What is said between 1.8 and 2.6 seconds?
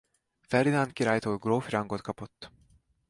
kapott.